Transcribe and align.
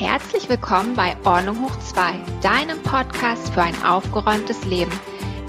Herzlich 0.00 0.48
willkommen 0.48 0.96
bei 0.96 1.14
Ordnung 1.26 1.62
hoch 1.62 1.78
2, 1.78 2.14
deinem 2.40 2.82
Podcast 2.82 3.52
für 3.52 3.60
ein 3.60 3.74
aufgeräumtes 3.84 4.64
Leben. 4.64 4.90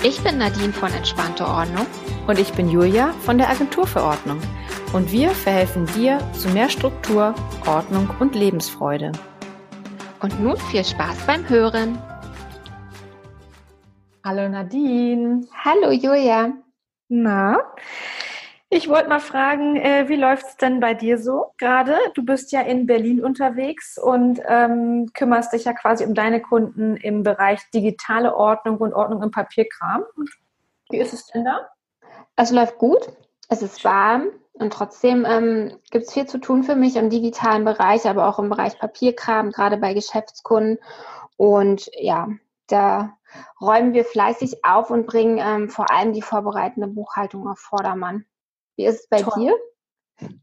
Ich 0.03 0.21
bin 0.25 0.39
Nadine 0.39 0.73
von 0.73 0.91
Entspannte 0.91 1.47
Ordnung. 1.47 1.87
Und 2.27 2.37
ich 2.37 2.51
bin 2.51 2.67
Julia 2.67 3.13
von 3.21 3.37
der 3.37 3.49
Agentur 3.49 3.87
für 3.87 4.03
Ordnung. 4.03 4.41
Und 4.91 5.09
wir 5.13 5.29
verhelfen 5.29 5.85
dir 5.95 6.19
zu 6.33 6.49
mehr 6.49 6.67
Struktur, 6.67 7.33
Ordnung 7.65 8.09
und 8.19 8.35
Lebensfreude. 8.35 9.13
Und 10.19 10.37
nun 10.41 10.57
viel 10.57 10.83
Spaß 10.83 11.25
beim 11.25 11.47
Hören. 11.47 11.97
Hallo 14.25 14.49
Nadine. 14.49 15.47
Hallo 15.63 15.91
Julia. 15.91 16.51
Na, 17.07 17.57
ich 18.73 18.87
wollte 18.87 19.09
mal 19.09 19.19
fragen, 19.19 19.75
äh, 19.75 20.07
wie 20.07 20.15
läuft 20.15 20.47
es 20.47 20.55
denn 20.55 20.79
bei 20.79 20.93
dir 20.93 21.17
so 21.17 21.51
gerade? 21.57 21.97
Du 22.13 22.23
bist 22.23 22.53
ja 22.53 22.61
in 22.61 22.85
Berlin 22.85 23.21
unterwegs 23.21 23.97
und 23.97 24.39
ähm, 24.47 25.11
kümmerst 25.13 25.51
dich 25.51 25.65
ja 25.65 25.73
quasi 25.73 26.05
um 26.05 26.13
deine 26.13 26.41
Kunden 26.41 26.95
im 26.95 27.21
Bereich 27.23 27.59
digitale 27.73 28.33
Ordnung 28.33 28.77
und 28.77 28.93
Ordnung 28.93 29.23
im 29.23 29.31
Papierkram. 29.31 30.05
Wie 30.89 30.99
ist 30.99 31.11
es 31.11 31.27
denn 31.27 31.43
da? 31.43 31.67
Es 32.37 32.51
läuft 32.51 32.77
gut, 32.77 33.09
es 33.49 33.61
ist 33.61 33.83
warm 33.83 34.29
und 34.53 34.71
trotzdem 34.71 35.25
ähm, 35.25 35.77
gibt 35.91 36.05
es 36.05 36.13
viel 36.13 36.25
zu 36.25 36.37
tun 36.37 36.63
für 36.63 36.75
mich 36.75 36.95
im 36.95 37.09
digitalen 37.09 37.65
Bereich, 37.65 38.07
aber 38.07 38.29
auch 38.29 38.39
im 38.39 38.47
Bereich 38.47 38.79
Papierkram, 38.79 39.51
gerade 39.51 39.75
bei 39.75 39.93
Geschäftskunden. 39.93 40.77
Und 41.35 41.89
ja, 41.99 42.29
da 42.67 43.17
räumen 43.59 43.93
wir 43.93 44.05
fleißig 44.05 44.63
auf 44.63 44.91
und 44.91 45.07
bringen 45.07 45.39
ähm, 45.39 45.69
vor 45.69 45.91
allem 45.91 46.13
die 46.13 46.21
vorbereitende 46.21 46.87
Buchhaltung 46.87 47.49
auf 47.49 47.59
Vordermann. 47.59 48.23
Wie 48.77 48.85
ist 48.85 49.01
es 49.01 49.09
bei 49.09 49.21
Toll. 49.21 49.33
dir? 49.37 49.55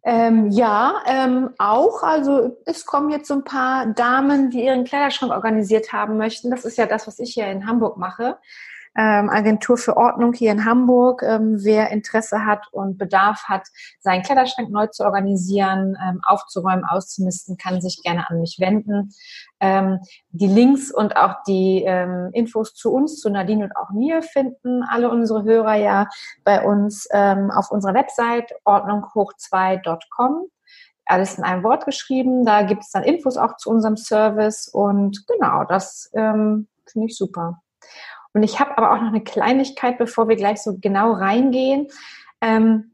Ähm, 0.02 0.50
ja, 0.50 1.02
ähm, 1.06 1.50
auch. 1.58 2.02
Also 2.02 2.56
es 2.66 2.84
kommen 2.84 3.10
jetzt 3.10 3.28
so 3.28 3.34
ein 3.34 3.44
paar 3.44 3.86
Damen, 3.86 4.50
die 4.50 4.64
ihren 4.64 4.84
Kleiderschrank 4.84 5.32
organisiert 5.32 5.92
haben 5.92 6.16
möchten. 6.16 6.50
Das 6.50 6.64
ist 6.64 6.78
ja 6.78 6.86
das, 6.86 7.06
was 7.06 7.18
ich 7.18 7.34
hier 7.34 7.46
in 7.46 7.66
Hamburg 7.66 7.96
mache 7.96 8.38
ähm, 8.98 9.30
Agentur 9.30 9.78
für 9.78 9.96
Ordnung 9.96 10.32
hier 10.32 10.50
in 10.50 10.64
Hamburg. 10.64 11.22
Ähm, 11.22 11.58
wer 11.62 11.90
Interesse 11.90 12.44
hat 12.44 12.66
und 12.72 12.98
Bedarf 12.98 13.44
hat, 13.44 13.68
seinen 14.00 14.24
Kleiderschrank 14.24 14.70
neu 14.70 14.88
zu 14.88 15.04
organisieren, 15.04 15.96
ähm, 16.04 16.20
aufzuräumen, 16.26 16.84
auszumisten, 16.84 17.56
kann 17.56 17.80
sich 17.80 18.02
gerne 18.02 18.28
an 18.28 18.40
mich 18.40 18.56
wenden. 18.58 19.10
Ähm, 19.60 20.00
die 20.30 20.48
Links 20.48 20.90
und 20.92 21.16
auch 21.16 21.36
die 21.46 21.84
ähm, 21.86 22.30
Infos 22.32 22.74
zu 22.74 22.92
uns, 22.92 23.20
zu 23.20 23.30
Nadine 23.30 23.64
und 23.64 23.76
auch 23.76 23.90
mir 23.90 24.22
finden 24.22 24.82
alle 24.82 25.10
unsere 25.10 25.44
Hörer 25.44 25.76
ja 25.76 26.08
bei 26.42 26.64
uns 26.64 27.06
ähm, 27.12 27.52
auf 27.52 27.70
unserer 27.70 27.94
Website 27.94 28.52
ordnunghoch2.com 28.64 30.48
alles 31.10 31.38
in 31.38 31.44
einem 31.44 31.62
Wort 31.64 31.86
geschrieben. 31.86 32.44
Da 32.44 32.62
gibt 32.62 32.82
es 32.82 32.90
dann 32.90 33.02
Infos 33.02 33.38
auch 33.38 33.56
zu 33.56 33.70
unserem 33.70 33.96
Service 33.96 34.68
und 34.68 35.26
genau, 35.26 35.64
das 35.64 36.10
ähm, 36.14 36.68
finde 36.84 37.06
ich 37.06 37.16
super. 37.16 37.62
Und 38.34 38.42
ich 38.42 38.60
habe 38.60 38.76
aber 38.76 38.92
auch 38.92 39.00
noch 39.00 39.08
eine 39.08 39.24
Kleinigkeit, 39.24 39.98
bevor 39.98 40.28
wir 40.28 40.36
gleich 40.36 40.62
so 40.62 40.76
genau 40.80 41.12
reingehen. 41.12 41.88
Ähm, 42.40 42.92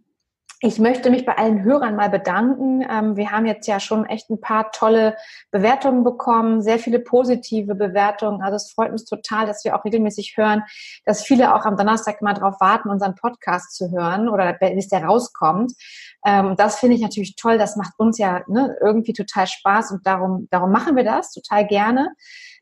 ich 0.66 0.78
möchte 0.78 1.10
mich 1.10 1.26
bei 1.26 1.36
allen 1.36 1.62
Hörern 1.62 1.94
mal 1.94 2.08
bedanken. 2.08 2.86
Ähm, 2.88 3.16
wir 3.16 3.30
haben 3.30 3.44
jetzt 3.44 3.66
ja 3.66 3.80
schon 3.80 4.06
echt 4.06 4.30
ein 4.30 4.40
paar 4.40 4.72
tolle 4.72 5.14
Bewertungen 5.50 6.04
bekommen, 6.04 6.62
sehr 6.62 6.78
viele 6.78 7.00
positive 7.00 7.74
Bewertungen. 7.74 8.40
Also 8.40 8.56
es 8.56 8.72
freut 8.72 8.90
uns 8.90 9.04
total, 9.04 9.46
dass 9.46 9.62
wir 9.64 9.76
auch 9.76 9.84
regelmäßig 9.84 10.38
hören, 10.38 10.62
dass 11.04 11.22
viele 11.22 11.54
auch 11.54 11.66
am 11.66 11.76
Donnerstag 11.76 12.22
mal 12.22 12.32
drauf 12.32 12.60
warten, 12.60 12.88
unseren 12.88 13.14
Podcast 13.14 13.76
zu 13.76 13.90
hören 13.90 14.30
oder 14.30 14.54
bis 14.54 14.88
der 14.88 15.04
rauskommt. 15.04 15.72
Ähm, 16.24 16.54
das 16.56 16.78
finde 16.78 16.96
ich 16.96 17.02
natürlich 17.02 17.36
toll. 17.36 17.58
Das 17.58 17.76
macht 17.76 17.92
uns 17.98 18.16
ja 18.16 18.40
ne, 18.46 18.74
irgendwie 18.80 19.12
total 19.12 19.46
Spaß 19.46 19.90
und 19.90 20.06
darum, 20.06 20.48
darum 20.50 20.72
machen 20.72 20.96
wir 20.96 21.04
das 21.04 21.30
total 21.30 21.66
gerne. 21.66 22.14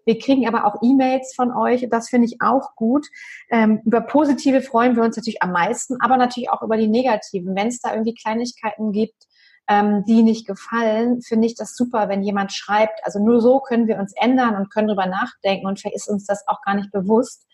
Wir 0.05 0.19
kriegen 0.19 0.47
aber 0.47 0.67
auch 0.67 0.83
E-Mails 0.83 1.35
von 1.35 1.53
euch. 1.53 1.87
Das 1.91 2.09
finde 2.09 2.27
ich 2.27 2.41
auch 2.41 2.75
gut. 2.77 3.07
Ähm, 3.51 3.81
über 3.85 4.01
positive 4.01 4.63
freuen 4.63 4.97
wir 4.97 5.03
uns 5.03 5.17
natürlich 5.17 5.43
am 5.43 5.53
meisten, 5.53 6.01
aber 6.01 6.17
natürlich 6.17 6.51
auch 6.51 6.63
über 6.63 6.77
die 6.77 6.89
negativen. 6.89 7.55
Wenn 7.55 7.69
es 7.69 7.81
da 7.81 7.93
irgendwie 7.93 8.15
Kleinigkeiten 8.15 8.93
gibt, 8.93 9.27
ähm, 9.69 10.05
die 10.07 10.23
nicht 10.23 10.47
gefallen, 10.47 11.23
finde 11.23 11.47
ich 11.47 11.55
das 11.55 11.77
super, 11.77 12.09
wenn 12.09 12.23
jemand 12.23 12.53
schreibt. 12.53 13.01
Also 13.05 13.25
nur 13.25 13.41
so 13.41 13.61
können 13.61 13.87
wir 13.87 13.99
uns 13.99 14.13
ändern 14.21 14.57
und 14.57 14.71
können 14.73 14.89
drüber 14.89 15.07
nachdenken 15.07 15.67
und 15.67 15.81
vielleicht 15.81 15.97
ist 15.97 16.09
uns 16.09 16.27
das 16.27 16.47
auch 16.49 16.63
gar 16.63 16.75
nicht 16.75 16.91
bewusst. 16.91 17.47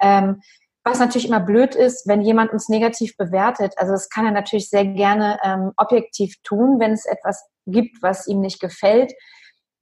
Ähm, 0.00 0.40
was 0.82 0.98
natürlich 0.98 1.28
immer 1.28 1.40
blöd 1.40 1.74
ist, 1.74 2.08
wenn 2.08 2.22
jemand 2.22 2.52
uns 2.52 2.70
negativ 2.70 3.16
bewertet. 3.16 3.74
Also 3.76 3.92
das 3.92 4.08
kann 4.08 4.24
er 4.24 4.32
natürlich 4.32 4.70
sehr 4.70 4.86
gerne 4.86 5.38
ähm, 5.44 5.72
objektiv 5.76 6.36
tun, 6.42 6.80
wenn 6.80 6.92
es 6.92 7.04
etwas 7.04 7.44
gibt, 7.66 8.02
was 8.02 8.26
ihm 8.26 8.40
nicht 8.40 8.60
gefällt. 8.60 9.12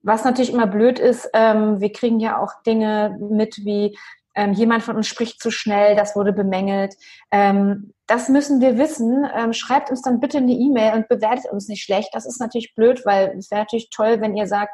Was 0.01 0.23
natürlich 0.23 0.53
immer 0.53 0.67
blöd 0.67 0.99
ist, 0.99 1.29
ähm, 1.33 1.81
wir 1.81 1.91
kriegen 1.91 2.19
ja 2.19 2.41
auch 2.41 2.61
Dinge 2.65 3.17
mit 3.19 3.57
wie 3.65 3.97
ähm, 4.35 4.53
jemand 4.53 4.83
von 4.83 4.95
uns 4.95 5.07
spricht 5.07 5.41
zu 5.41 5.51
schnell, 5.51 5.95
das 5.95 6.15
wurde 6.15 6.31
bemängelt. 6.31 6.95
Ähm, 7.31 7.93
das 8.07 8.29
müssen 8.29 8.61
wir 8.61 8.77
wissen. 8.77 9.27
Ähm, 9.35 9.53
schreibt 9.53 9.89
uns 9.89 10.01
dann 10.01 10.19
bitte 10.19 10.37
eine 10.37 10.53
E-Mail 10.53 10.93
und 10.93 11.09
bewertet 11.09 11.51
uns 11.51 11.67
nicht 11.67 11.83
schlecht. 11.83 12.09
Das 12.13 12.25
ist 12.25 12.39
natürlich 12.39 12.73
blöd, 12.73 13.01
weil 13.05 13.35
es 13.37 13.51
wäre 13.51 13.61
natürlich 13.61 13.89
toll, 13.89 14.21
wenn 14.21 14.37
ihr 14.37 14.47
sagt, 14.47 14.71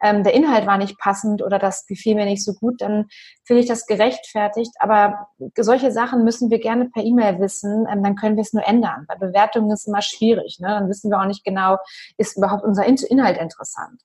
ähm, 0.00 0.22
der 0.22 0.34
Inhalt 0.34 0.66
war 0.66 0.78
nicht 0.78 0.98
passend 0.98 1.42
oder 1.42 1.58
das 1.58 1.86
gefiel 1.86 2.14
mir 2.14 2.26
nicht 2.26 2.44
so 2.44 2.54
gut, 2.54 2.80
dann 2.80 3.06
finde 3.44 3.62
ich 3.62 3.68
das 3.68 3.86
gerechtfertigt. 3.86 4.72
Aber 4.78 5.28
solche 5.56 5.90
Sachen 5.90 6.22
müssen 6.22 6.50
wir 6.50 6.60
gerne 6.60 6.88
per 6.88 7.02
E-Mail 7.02 7.40
wissen, 7.40 7.86
ähm, 7.90 8.04
dann 8.04 8.14
können 8.14 8.36
wir 8.36 8.42
es 8.42 8.52
nur 8.52 8.66
ändern. 8.66 9.04
Bei 9.08 9.16
Bewertungen 9.16 9.70
ist 9.72 9.80
es 9.80 9.86
immer 9.88 10.02
schwierig. 10.02 10.58
Ne? 10.60 10.68
Dann 10.68 10.88
wissen 10.88 11.10
wir 11.10 11.18
auch 11.20 11.26
nicht 11.26 11.44
genau, 11.44 11.78
ist 12.18 12.36
überhaupt 12.36 12.62
unser 12.62 12.84
Inhalt 12.86 13.38
interessant. 13.38 14.00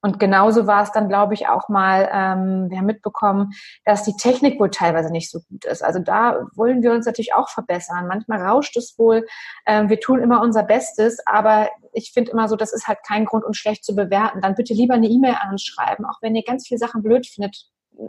Und 0.00 0.20
genauso 0.20 0.66
war 0.66 0.82
es 0.82 0.92
dann, 0.92 1.08
glaube 1.08 1.34
ich, 1.34 1.48
auch 1.48 1.68
mal, 1.68 2.08
ähm, 2.12 2.70
wir 2.70 2.78
haben 2.78 2.86
mitbekommen, 2.86 3.52
dass 3.84 4.04
die 4.04 4.16
Technik 4.16 4.60
wohl 4.60 4.70
teilweise 4.70 5.10
nicht 5.10 5.30
so 5.30 5.40
gut 5.48 5.64
ist. 5.64 5.82
Also 5.82 5.98
da 5.98 6.46
wollen 6.54 6.82
wir 6.82 6.92
uns 6.92 7.04
natürlich 7.04 7.34
auch 7.34 7.48
verbessern. 7.48 8.06
Manchmal 8.06 8.40
rauscht 8.46 8.76
es 8.76 8.96
wohl. 8.98 9.26
Ähm, 9.66 9.88
wir 9.88 9.98
tun 9.98 10.20
immer 10.20 10.40
unser 10.40 10.62
Bestes, 10.62 11.18
aber 11.26 11.68
ich 11.92 12.12
finde 12.12 12.30
immer 12.30 12.48
so, 12.48 12.54
das 12.54 12.72
ist 12.72 12.86
halt 12.86 13.00
kein 13.06 13.24
Grund, 13.24 13.44
uns 13.44 13.56
schlecht 13.56 13.84
zu 13.84 13.96
bewerten. 13.96 14.40
Dann 14.40 14.54
bitte 14.54 14.72
lieber 14.72 14.94
eine 14.94 15.08
E-Mail 15.08 15.36
an 15.40 15.50
uns 15.50 15.64
schreiben. 15.64 16.04
Auch 16.04 16.22
wenn 16.22 16.36
ihr 16.36 16.44
ganz 16.44 16.68
viele 16.68 16.78
Sachen 16.78 17.02
blöd 17.02 17.26
findet, 17.26 17.56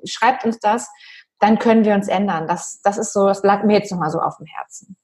schreibt 0.03 0.45
uns 0.45 0.59
das. 0.59 0.89
Dann 1.39 1.57
können 1.57 1.85
wir 1.85 1.95
uns 1.95 2.07
ändern. 2.07 2.47
Das, 2.47 2.81
das 2.83 2.99
ist 2.99 3.13
so, 3.13 3.25
das 3.25 3.43
lag 3.43 3.63
mir 3.63 3.73
jetzt 3.73 3.91
nochmal 3.91 4.11
so 4.11 4.19
auf 4.19 4.37
dem 4.37 4.45
Herzen. 4.45 4.95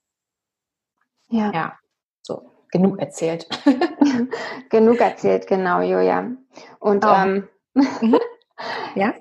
Ja. 1.30 1.52
Ja, 1.52 1.74
so 2.22 2.55
genug 2.76 3.00
erzählt. 3.00 3.48
genug 4.70 5.00
erzählt, 5.00 5.48
genau, 5.48 5.80
Julia. 5.80 6.32
Und 6.80 7.06
oh. 7.06 7.10
ähm, 7.10 7.48
mhm. 7.74 8.20
ja? 8.96 9.14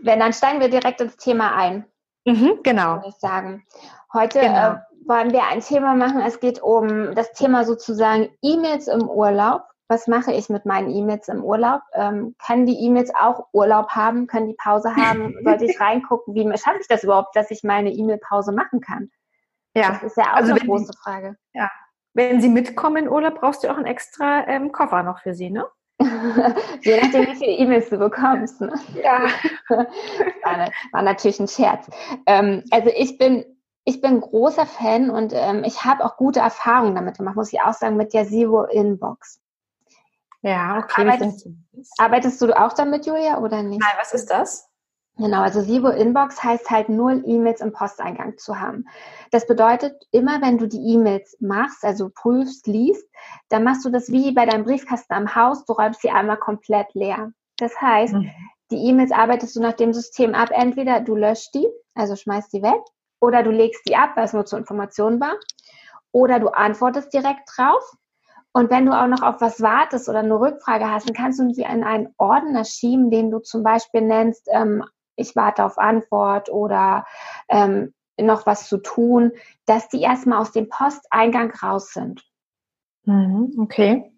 Wenn, 0.00 0.20
dann 0.20 0.34
steigen 0.34 0.60
wir 0.60 0.68
direkt 0.68 1.00
ins 1.00 1.16
Thema 1.16 1.54
ein. 1.54 1.86
Mhm, 2.26 2.60
genau. 2.62 2.96
Würde 2.96 3.08
ich 3.08 3.14
sagen. 3.14 3.64
Heute 4.12 4.40
genau. 4.40 4.72
äh, 4.72 4.76
wollen 5.06 5.32
wir 5.32 5.44
ein 5.44 5.60
Thema 5.60 5.94
machen. 5.94 6.20
Es 6.20 6.40
geht 6.40 6.62
um 6.62 7.14
das 7.14 7.32
Thema 7.32 7.64
sozusagen 7.64 8.28
E-Mails 8.42 8.86
im 8.88 9.08
Urlaub. 9.08 9.62
Was 9.88 10.06
mache 10.06 10.32
ich 10.32 10.50
mit 10.50 10.66
meinen 10.66 10.90
E-Mails 10.90 11.28
im 11.28 11.42
Urlaub? 11.42 11.80
Ähm, 11.94 12.36
können 12.44 12.66
die 12.66 12.84
E-Mails 12.84 13.12
auch 13.18 13.46
Urlaub 13.52 13.88
haben? 13.90 14.26
Können 14.26 14.48
die 14.48 14.56
Pause 14.62 14.94
haben? 14.94 15.34
Sollte 15.44 15.64
ich 15.64 15.80
reingucken? 15.80 16.34
Wie 16.34 16.46
schaffe 16.58 16.78
ich 16.80 16.88
das 16.88 17.02
überhaupt, 17.02 17.34
dass 17.34 17.50
ich 17.50 17.62
meine 17.64 17.90
E-Mail-Pause 17.90 18.52
machen 18.52 18.80
kann? 18.80 19.10
Ja. 19.74 19.92
Das 19.92 20.02
ist 20.02 20.16
ja 20.16 20.32
auch 20.32 20.36
also 20.36 20.52
eine 20.52 20.60
große 20.60 20.92
Frage. 21.02 21.36
Ja, 21.54 21.70
wenn 22.14 22.40
Sie 22.40 22.48
mitkommen 22.48 23.04
in 23.04 23.08
Urlaub, 23.08 23.40
brauchst 23.40 23.64
du 23.64 23.68
auch 23.68 23.76
einen 23.76 23.86
extra 23.86 24.46
ähm, 24.48 24.72
Koffer 24.72 25.02
noch 25.02 25.20
für 25.20 25.34
Sie, 25.34 25.50
ne? 25.50 25.66
Je 26.00 27.00
nachdem, 27.00 27.26
wie 27.26 27.36
viele 27.36 27.52
E-Mails 27.52 27.90
du 27.90 27.98
bekommst. 27.98 28.60
Ne? 28.60 28.72
Ja. 29.02 29.28
war, 29.68 30.70
war, 30.92 31.02
natürlich 31.02 31.38
ein 31.40 31.48
Scherz. 31.48 31.88
Ähm, 32.26 32.64
also 32.70 32.90
ich 32.96 33.18
bin, 33.18 33.44
ich 33.84 34.00
bin 34.00 34.20
großer 34.20 34.64
Fan 34.64 35.10
und 35.10 35.32
ähm, 35.34 35.62
ich 35.64 35.84
habe 35.84 36.04
auch 36.04 36.16
gute 36.16 36.40
Erfahrungen 36.40 36.94
damit 36.94 37.18
gemacht, 37.18 37.36
muss 37.36 37.52
ich 37.52 37.60
auch 37.60 37.74
sagen, 37.74 37.96
mit 37.96 38.14
der 38.14 38.26
Zero 38.26 38.64
Inbox. 38.64 39.40
Ja, 40.42 40.78
okay. 40.78 41.02
Arbeitest, 41.02 41.48
arbeitest 41.98 42.40
du 42.40 42.58
auch 42.58 42.72
damit, 42.72 43.04
Julia, 43.04 43.38
oder 43.38 43.62
nicht? 43.62 43.80
Nein, 43.80 43.94
was 43.98 44.14
ist 44.14 44.30
das? 44.30 44.69
Genau, 45.20 45.42
also 45.42 45.60
Sibo 45.60 45.88
Inbox 45.88 46.42
heißt 46.42 46.70
halt 46.70 46.88
null 46.88 47.22
E-Mails 47.26 47.60
im 47.60 47.74
Posteingang 47.74 48.38
zu 48.38 48.58
haben. 48.58 48.86
Das 49.30 49.46
bedeutet, 49.46 50.06
immer 50.12 50.40
wenn 50.40 50.56
du 50.56 50.66
die 50.66 50.94
E-Mails 50.94 51.36
machst, 51.40 51.84
also 51.84 52.08
prüfst, 52.08 52.66
liest, 52.66 53.06
dann 53.50 53.62
machst 53.62 53.84
du 53.84 53.90
das 53.90 54.10
wie 54.10 54.32
bei 54.32 54.46
deinem 54.46 54.64
Briefkasten 54.64 55.12
am 55.12 55.34
Haus, 55.34 55.66
du 55.66 55.74
räumst 55.74 56.00
sie 56.00 56.10
einmal 56.10 56.38
komplett 56.38 56.86
leer. 56.94 57.32
Das 57.58 57.78
heißt, 57.78 58.14
mhm. 58.14 58.30
die 58.70 58.78
E-Mails 58.88 59.12
arbeitest 59.12 59.54
du 59.56 59.60
nach 59.60 59.74
dem 59.74 59.92
System 59.92 60.34
ab. 60.34 60.48
Entweder 60.52 61.00
du 61.00 61.14
löscht 61.14 61.52
die, 61.52 61.68
also 61.94 62.16
schmeißt 62.16 62.50
die 62.54 62.62
weg, 62.62 62.80
oder 63.20 63.42
du 63.42 63.50
legst 63.50 63.86
die 63.86 63.96
ab, 63.96 64.12
weil 64.14 64.24
es 64.24 64.32
nur 64.32 64.46
zur 64.46 64.58
Information 64.58 65.20
war, 65.20 65.34
oder 66.12 66.40
du 66.40 66.48
antwortest 66.48 67.12
direkt 67.12 67.46
drauf. 67.54 67.94
Und 68.54 68.70
wenn 68.70 68.86
du 68.86 68.98
auch 68.98 69.06
noch 69.06 69.20
auf 69.20 69.42
was 69.42 69.60
wartest 69.60 70.08
oder 70.08 70.20
eine 70.20 70.40
Rückfrage 70.40 70.90
hast, 70.90 71.06
dann 71.06 71.14
kannst 71.14 71.38
du 71.38 71.52
die 71.52 71.60
in 71.60 71.84
einen 71.84 72.14
Ordner 72.16 72.64
schieben, 72.64 73.10
den 73.10 73.30
du 73.30 73.40
zum 73.40 73.62
Beispiel 73.62 74.00
nennst 74.00 74.48
ähm, 74.50 74.82
ich 75.20 75.36
warte 75.36 75.64
auf 75.64 75.78
Antwort 75.78 76.50
oder 76.50 77.06
ähm, 77.48 77.94
noch 78.18 78.46
was 78.46 78.68
zu 78.68 78.78
tun, 78.78 79.32
dass 79.66 79.88
die 79.88 80.02
erstmal 80.02 80.40
aus 80.40 80.52
dem 80.52 80.68
Posteingang 80.68 81.52
raus 81.52 81.92
sind. 81.92 82.24
Mhm, 83.04 83.54
okay. 83.58 84.12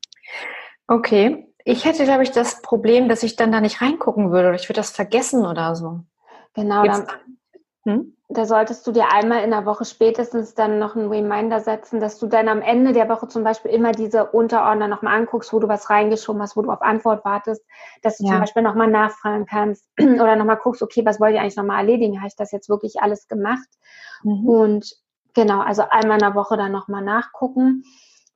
Okay. 0.87 1.49
Ich 1.65 1.85
hätte, 1.85 2.05
glaube 2.05 2.25
ich, 2.25 2.33
das 2.33 2.61
Problem, 2.61 3.09
dass 3.09 3.23
ich 3.23 3.37
dann 3.37 3.53
da 3.53 3.61
nicht 3.61 3.81
reingucken 3.81 4.33
würde 4.33 4.49
oder 4.49 4.57
ich 4.57 4.69
würde 4.69 4.81
das 4.81 4.91
vergessen 4.91 5.47
oder 5.47 5.77
so. 5.77 6.01
Genau, 6.55 6.85
dann, 6.85 7.07
hm? 7.85 8.17
Da 8.35 8.47
solltest 8.47 8.87
du 8.87 8.93
dir 8.93 9.13
einmal 9.13 9.45
in 9.45 9.51
der 9.51 9.67
Woche 9.67 9.85
spätestens 9.85 10.55
dann 10.55 10.79
noch 10.79 10.97
einen 10.97 11.09
Reminder 11.09 11.61
setzen, 11.61 12.01
dass 12.01 12.19
du 12.19 12.27
dann 12.27 12.49
am 12.49 12.63
Ende 12.63 12.93
der 12.93 13.09
Woche 13.09 13.29
zum 13.29 13.45
Beispiel 13.45 13.71
immer 13.71 13.93
diese 13.93 14.27
Unterordner 14.27 14.89
nochmal 14.89 15.19
anguckst, 15.19 15.53
wo 15.53 15.59
du 15.59 15.69
was 15.69 15.91
reingeschoben 15.91 16.41
hast, 16.41 16.57
wo 16.57 16.63
du 16.63 16.71
auf 16.71 16.83
Antwort 16.83 17.25
wartest, 17.25 17.63
dass 18.03 18.19
du 18.19 18.25
ja. 18.25 18.31
zum 18.31 18.41
Beispiel 18.41 18.63
nochmal 18.63 18.89
nachfragen 18.89 19.47
kannst 19.47 19.87
oder 20.01 20.37
nochmal 20.37 20.57
guckst, 20.57 20.83
okay, 20.83 21.05
was 21.05 21.21
wollt 21.21 21.35
ihr 21.35 21.41
eigentlich 21.41 21.57
nochmal 21.57 21.81
erledigen? 21.81 22.19
Habe 22.19 22.29
ich 22.29 22.37
das 22.37 22.53
jetzt 22.53 22.69
wirklich 22.69 23.01
alles 23.01 23.29
gemacht? 23.29 23.69
Mhm. 24.23 24.49
Und 24.49 24.97
genau, 25.35 25.61
also 25.61 25.83
einmal 25.91 26.17
in 26.17 26.25
der 26.25 26.35
Woche 26.35 26.57
dann 26.57 26.73
nochmal 26.73 27.03
nachgucken. 27.03 27.85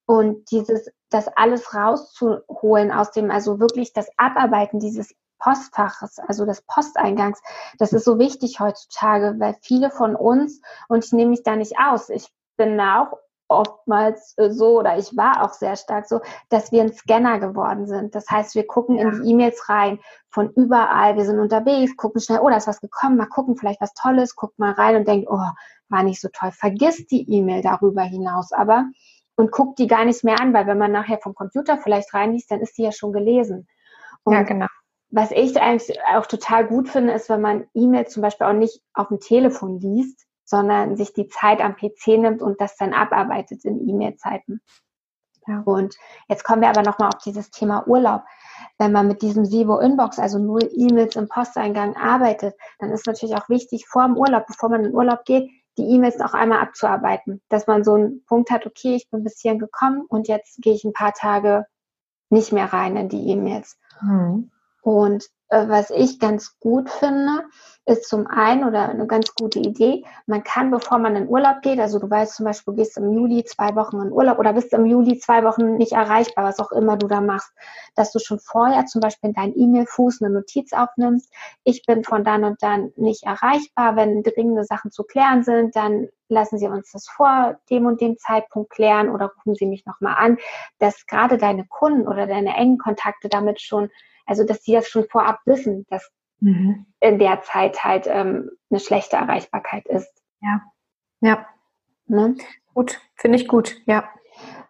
Und 0.04 0.50
dieses, 0.50 0.90
das 1.10 1.28
alles 1.28 1.74
rauszuholen 1.74 2.92
aus 2.92 3.10
dem, 3.10 3.30
also 3.30 3.60
wirklich 3.60 3.92
das 3.92 4.08
Abarbeiten 4.16 4.78
dieses 4.78 5.14
Postfaches, 5.38 6.18
also 6.18 6.44
des 6.46 6.62
Posteingangs, 6.62 7.40
das 7.78 7.92
ist 7.92 8.04
so 8.04 8.18
wichtig 8.18 8.60
heutzutage, 8.60 9.34
weil 9.38 9.56
viele 9.60 9.90
von 9.90 10.16
uns, 10.16 10.60
und 10.88 11.04
ich 11.04 11.12
nehme 11.12 11.30
mich 11.30 11.42
da 11.42 11.56
nicht 11.56 11.74
aus, 11.78 12.08
ich 12.08 12.28
bin 12.56 12.78
da 12.78 13.02
auch 13.02 13.18
oftmals 13.48 14.34
äh, 14.38 14.50
so 14.50 14.78
oder 14.78 14.98
ich 14.98 15.16
war 15.16 15.44
auch 15.44 15.52
sehr 15.52 15.76
stark 15.76 16.08
so, 16.08 16.20
dass 16.48 16.72
wir 16.72 16.82
ein 16.82 16.92
Scanner 16.92 17.38
geworden 17.38 17.86
sind. 17.86 18.14
Das 18.14 18.28
heißt, 18.28 18.54
wir 18.54 18.66
gucken 18.66 18.96
ja. 18.96 19.08
in 19.08 19.22
die 19.22 19.30
E-Mails 19.30 19.68
rein 19.68 20.00
von 20.30 20.50
überall, 20.50 21.16
wir 21.16 21.24
sind 21.24 21.38
unterwegs, 21.38 21.96
gucken 21.96 22.20
schnell, 22.20 22.40
oh, 22.40 22.50
da 22.50 22.56
ist 22.56 22.66
was 22.66 22.80
gekommen, 22.80 23.16
mal 23.16 23.26
gucken, 23.26 23.56
vielleicht 23.56 23.80
was 23.80 23.94
Tolles, 23.94 24.36
guckt 24.36 24.58
mal 24.58 24.72
rein 24.72 24.96
und 24.96 25.08
denkt, 25.08 25.28
oh, 25.30 25.40
war 25.88 26.02
nicht 26.02 26.20
so 26.20 26.28
toll. 26.32 26.50
Vergiss 26.52 27.06
die 27.06 27.30
E-Mail 27.30 27.62
darüber 27.62 28.02
hinaus 28.02 28.52
aber 28.52 28.86
und 29.36 29.52
guckt 29.52 29.78
die 29.78 29.86
gar 29.86 30.04
nicht 30.04 30.24
mehr 30.24 30.40
an, 30.40 30.52
weil 30.52 30.66
wenn 30.66 30.78
man 30.78 30.92
nachher 30.92 31.18
vom 31.18 31.34
Computer 31.34 31.78
vielleicht 31.78 32.12
reinliest, 32.14 32.50
dann 32.50 32.60
ist 32.60 32.76
die 32.78 32.82
ja 32.82 32.92
schon 32.92 33.12
gelesen. 33.12 33.68
Und 34.24 34.34
ja, 34.34 34.42
genau 34.42 34.66
was 35.10 35.30
ich 35.30 35.60
eigentlich 35.60 35.98
auch 36.14 36.26
total 36.26 36.66
gut 36.66 36.88
finde, 36.88 37.12
ist, 37.12 37.28
wenn 37.28 37.40
man 37.40 37.66
E-Mails 37.74 38.12
zum 38.12 38.22
Beispiel 38.22 38.46
auch 38.46 38.52
nicht 38.52 38.82
auf 38.92 39.08
dem 39.08 39.20
Telefon 39.20 39.78
liest, 39.78 40.26
sondern 40.44 40.96
sich 40.96 41.12
die 41.12 41.28
Zeit 41.28 41.60
am 41.60 41.76
PC 41.76 42.18
nimmt 42.18 42.42
und 42.42 42.60
das 42.60 42.76
dann 42.76 42.94
abarbeitet 42.94 43.64
in 43.64 43.88
E-Mail-Zeiten. 43.88 44.60
Ja. 45.46 45.62
Und 45.64 45.96
jetzt 46.28 46.44
kommen 46.44 46.62
wir 46.62 46.68
aber 46.68 46.82
nochmal 46.82 47.08
auf 47.08 47.18
dieses 47.18 47.50
Thema 47.50 47.86
Urlaub. 47.86 48.22
Wenn 48.78 48.92
man 48.92 49.06
mit 49.06 49.22
diesem 49.22 49.44
Sivo 49.44 49.78
Inbox, 49.78 50.18
also 50.18 50.38
nur 50.38 50.60
E-Mails 50.62 51.16
im 51.16 51.28
Posteingang 51.28 51.96
arbeitet, 51.96 52.54
dann 52.78 52.90
ist 52.90 53.06
natürlich 53.06 53.36
auch 53.36 53.48
wichtig, 53.48 53.86
vor 53.86 54.04
dem 54.04 54.16
Urlaub, 54.16 54.46
bevor 54.46 54.70
man 54.70 54.80
in 54.80 54.86
den 54.86 54.94
Urlaub 54.94 55.24
geht, 55.24 55.48
die 55.78 55.84
E-Mails 55.84 56.20
auch 56.20 56.34
einmal 56.34 56.60
abzuarbeiten. 56.60 57.42
Dass 57.48 57.66
man 57.66 57.84
so 57.84 57.94
einen 57.94 58.24
Punkt 58.24 58.50
hat, 58.50 58.66
okay, 58.66 58.96
ich 58.96 59.08
bin 59.10 59.22
bis 59.22 59.40
hierhin 59.40 59.60
gekommen 59.60 60.04
und 60.08 60.26
jetzt 60.26 60.60
gehe 60.62 60.74
ich 60.74 60.84
ein 60.84 60.92
paar 60.92 61.12
Tage 61.12 61.66
nicht 62.28 62.52
mehr 62.52 62.72
rein 62.72 62.96
in 62.96 63.08
die 63.08 63.28
E-Mails. 63.30 63.78
Mhm. 64.00 64.50
Und 64.86 65.28
was 65.48 65.90
ich 65.90 66.18
ganz 66.18 66.58
gut 66.58 66.90
finde, 66.90 67.44
ist 67.84 68.08
zum 68.08 68.26
einen 68.26 68.64
oder 68.64 68.88
eine 68.88 69.06
ganz 69.06 69.32
gute 69.34 69.60
Idee, 69.60 70.04
man 70.26 70.42
kann, 70.42 70.72
bevor 70.72 70.98
man 70.98 71.14
in 71.14 71.28
Urlaub 71.28 71.62
geht, 71.62 71.78
also 71.78 72.00
du 72.00 72.10
weißt 72.10 72.34
zum 72.34 72.44
Beispiel, 72.44 72.74
gehst 72.74 72.96
im 72.96 73.12
Juli 73.12 73.44
zwei 73.44 73.76
Wochen 73.76 74.00
in 74.00 74.10
Urlaub 74.10 74.40
oder 74.40 74.52
bist 74.52 74.72
im 74.72 74.86
Juli 74.86 75.18
zwei 75.18 75.44
Wochen 75.44 75.76
nicht 75.76 75.92
erreichbar, 75.92 76.44
was 76.44 76.58
auch 76.58 76.72
immer 76.72 76.96
du 76.96 77.06
da 77.06 77.20
machst, 77.20 77.52
dass 77.94 78.10
du 78.10 78.18
schon 78.18 78.40
vorher 78.40 78.86
zum 78.86 79.00
Beispiel 79.00 79.28
in 79.28 79.34
deinen 79.34 79.56
E-Mail-Fuß 79.56 80.20
eine 80.20 80.34
Notiz 80.34 80.72
aufnimmst, 80.72 81.32
ich 81.62 81.84
bin 81.86 82.02
von 82.02 82.24
dann 82.24 82.42
und 82.42 82.60
dann 82.60 82.92
nicht 82.96 83.22
erreichbar, 83.22 83.94
wenn 83.94 84.24
dringende 84.24 84.64
Sachen 84.64 84.90
zu 84.90 85.04
klären 85.04 85.44
sind, 85.44 85.76
dann 85.76 86.08
lassen 86.28 86.58
Sie 86.58 86.66
uns 86.66 86.90
das 86.90 87.06
vor 87.06 87.56
dem 87.70 87.86
und 87.86 88.00
dem 88.00 88.18
Zeitpunkt 88.18 88.70
klären 88.70 89.10
oder 89.10 89.26
rufen 89.26 89.54
Sie 89.54 89.66
mich 89.66 89.86
nochmal 89.86 90.16
an, 90.18 90.38
dass 90.80 91.06
gerade 91.06 91.38
deine 91.38 91.64
Kunden 91.66 92.08
oder 92.08 92.26
deine 92.26 92.56
engen 92.56 92.78
Kontakte 92.78 93.28
damit 93.28 93.60
schon 93.60 93.90
also, 94.26 94.44
dass 94.44 94.64
sie 94.64 94.72
das 94.72 94.88
schon 94.88 95.08
vorab 95.08 95.35
wissen, 95.44 95.86
dass 95.90 96.10
mhm. 96.40 96.86
in 97.00 97.18
der 97.18 97.42
Zeit 97.42 97.84
halt 97.84 98.06
ähm, 98.06 98.50
eine 98.70 98.80
schlechte 98.80 99.16
Erreichbarkeit 99.16 99.86
ist. 99.86 100.10
Ja, 100.40 100.62
ja. 101.20 101.46
Ne? 102.06 102.36
Gut, 102.74 103.00
finde 103.14 103.36
ich 103.36 103.48
gut, 103.48 103.76
ja. 103.86 104.08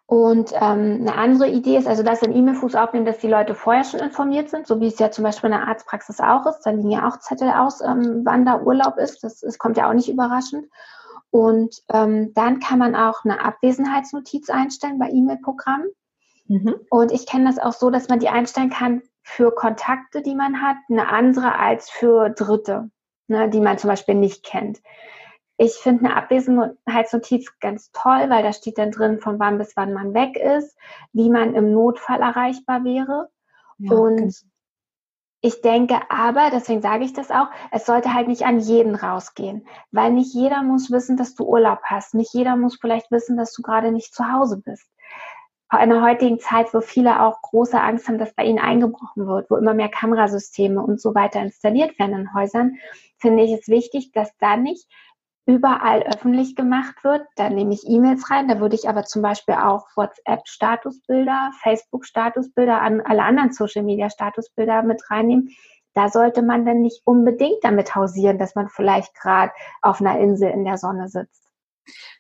Und 0.09 0.53
ähm, 0.53 0.99
eine 1.01 1.17
andere 1.17 1.49
Idee 1.49 1.77
ist, 1.77 1.89
also 1.89 2.05
das 2.05 2.23
in 2.23 2.35
E-Mail-Fuß 2.35 2.77
aufnehmen, 2.77 3.07
dass 3.07 3.19
die 3.19 3.29
Leute 3.29 3.57
vorher 3.57 3.83
schon 3.83 3.99
informiert 3.99 4.49
sind, 4.49 4.69
so 4.69 4.81
wie 4.81 4.87
es 4.87 5.01
ja 5.01 5.11
zum 5.11 5.25
Beispiel 5.25 5.51
in 5.51 5.57
der 5.57 5.67
Arztpraxis 5.67 6.21
auch 6.21 6.47
ist. 6.47 6.61
Da 6.61 6.71
liegen 6.71 6.93
ja 6.93 7.09
auch 7.09 7.19
Zettel 7.19 7.51
aus, 7.51 7.81
ähm, 7.81 8.23
wann 8.25 8.47
da 8.47 8.61
Urlaub 8.61 8.99
ist. 8.99 9.25
Das, 9.25 9.41
das 9.41 9.59
kommt 9.59 9.77
ja 9.77 9.89
auch 9.89 9.95
nicht 9.95 10.09
überraschend. 10.09 10.67
Und 11.31 11.83
ähm, 11.93 12.33
dann 12.35 12.61
kann 12.61 12.79
man 12.79 12.95
auch 12.95 13.25
eine 13.25 13.45
Abwesenheitsnotiz 13.45 14.49
einstellen 14.49 15.01
bei 15.01 15.11
E-Mail-Programmen. 15.11 15.89
Mhm. 16.47 16.77
Und 16.89 17.11
ich 17.11 17.27
kenne 17.27 17.47
das 17.47 17.59
auch 17.59 17.73
so, 17.73 17.91
dass 17.91 18.09
man 18.09 18.21
die 18.21 18.29
einstellen 18.29 18.71
kann 18.71 19.03
für 19.28 19.50
Kontakte, 19.50 20.23
die 20.23 20.37
man 20.37 20.62
hat, 20.62 20.76
eine 20.88 21.08
andere 21.08 21.58
als 21.58 21.90
für 21.90 22.31
Dritte, 22.31 22.90
ne, 23.26 23.50
die 23.50 23.61
man 23.61 23.76
zum 23.76 23.90
Beispiel 23.90 24.14
nicht 24.14 24.44
kennt. 24.44 24.81
Ich 25.58 25.75
finde 25.75 26.05
eine 26.05 26.17
Abwesenheitsnotiz 26.17 27.58
ganz 27.58 27.90
toll, 27.90 28.31
weil 28.31 28.44
da 28.44 28.52
steht 28.52 28.78
dann 28.78 28.93
drin, 28.93 29.19
von 29.19 29.40
wann 29.40 29.58
bis 29.58 29.76
wann 29.76 29.93
man 29.93 30.14
weg 30.14 30.37
ist, 30.37 30.78
wie 31.12 31.28
man 31.28 31.56
im 31.56 31.73
Notfall 31.73 32.20
erreichbar 32.20 32.84
wäre. 32.84 33.28
Ja, 33.78 33.96
und 33.96 34.17
genau. 34.17 34.31
ich 35.40 35.61
denke 35.61 35.99
aber, 36.08 36.50
deswegen 36.52 36.81
sage 36.81 37.05
ich 37.05 37.12
das 37.12 37.32
auch, 37.32 37.49
es 37.73 37.84
sollte 37.84 38.14
halt 38.14 38.28
nicht 38.28 38.46
an 38.46 38.61
jeden 38.61 38.94
rausgehen, 38.94 39.67
weil 39.90 40.12
nicht 40.12 40.34
jeder 40.34 40.62
muss 40.62 40.93
wissen, 40.93 41.17
dass 41.17 41.34
du 41.34 41.44
Urlaub 41.44 41.81
hast. 41.82 42.14
Nicht 42.14 42.32
jeder 42.32 42.55
muss 42.55 42.78
vielleicht 42.81 43.11
wissen, 43.11 43.37
dass 43.37 43.52
du 43.52 43.62
gerade 43.62 43.90
nicht 43.90 44.14
zu 44.14 44.31
Hause 44.32 44.62
bist 44.64 44.88
in 45.73 45.91
der 45.91 46.03
heutigen 46.03 46.39
Zeit, 46.39 46.73
wo 46.73 46.81
viele 46.81 47.23
auch 47.23 47.43
große 47.43 47.81
Angst 47.81 48.07
haben, 48.09 48.19
dass 48.19 48.35
bei 48.35 48.45
ihnen 48.45 48.61
eingebrochen 48.61 49.27
wird, 49.27 49.51
wo 49.51 49.57
immer 49.57 49.75
mehr 49.75 49.89
Kamerasysteme 49.89 50.81
und 50.81 51.01
so 51.01 51.15
weiter 51.15 51.41
installiert 51.41 51.99
werden 51.99 52.21
in 52.21 52.35
Häusern, 52.35 52.77
finde 53.19 53.43
ich 53.43 53.53
es 53.53 53.69
wichtig, 53.69 54.13
dass 54.13 54.31
da 54.39 54.57
nicht 54.57 54.89
überall 55.47 56.03
öffentlich 56.03 56.57
gemacht 56.57 57.03
wird. 57.03 57.27
Da 57.37 57.49
nehme 57.51 57.73
ich 57.73 57.89
E-Mails 57.89 58.31
rein, 58.31 58.49
da 58.49 58.61
würde 58.61 58.75
ich 58.75 58.89
aber 58.89 59.05
zum 59.05 59.23
Beispiel 59.23 59.55
auch 59.55 59.87
WhatsApp-Statusbilder, 59.97 61.53
Facebook-Statusbilder, 61.63 62.81
an 62.81 63.01
alle 63.01 63.23
anderen 63.23 63.53
Social-Media-Statusbilder 63.53 64.83
mit 64.83 65.09
reinnehmen. 65.11 65.51
Da 65.95 66.11
sollte 66.11 66.43
man 66.43 66.67
dann 66.67 66.83
nicht 66.83 67.01
unbedingt 67.05 67.62
damit 67.62 67.95
hausieren, 67.95 68.39
dass 68.39 68.55
man 68.55 68.69
vielleicht 68.69 69.15
gerade 69.15 69.53
auf 69.83 70.01
einer 70.01 70.19
Insel 70.19 70.51
in 70.51 70.65
der 70.65 70.79
Sonne 70.79 71.09
sitzt. 71.09 71.46